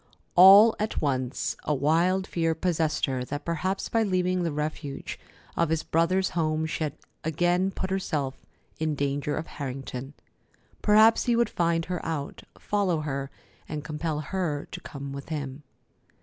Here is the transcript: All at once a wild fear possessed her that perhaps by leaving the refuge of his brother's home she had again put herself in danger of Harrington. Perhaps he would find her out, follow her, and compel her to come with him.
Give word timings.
All 0.33 0.75
at 0.79 0.99
once 0.99 1.55
a 1.63 1.75
wild 1.75 2.25
fear 2.25 2.55
possessed 2.55 3.05
her 3.05 3.23
that 3.25 3.45
perhaps 3.45 3.87
by 3.87 4.01
leaving 4.01 4.41
the 4.41 4.51
refuge 4.51 5.19
of 5.55 5.69
his 5.69 5.83
brother's 5.83 6.31
home 6.31 6.65
she 6.65 6.83
had 6.85 6.93
again 7.23 7.69
put 7.69 7.91
herself 7.91 8.43
in 8.79 8.95
danger 8.95 9.37
of 9.37 9.45
Harrington. 9.45 10.15
Perhaps 10.81 11.25
he 11.25 11.35
would 11.35 11.49
find 11.51 11.85
her 11.85 12.03
out, 12.03 12.41
follow 12.57 13.01
her, 13.01 13.29
and 13.69 13.83
compel 13.83 14.21
her 14.21 14.67
to 14.71 14.81
come 14.81 15.13
with 15.13 15.29
him. 15.29 15.61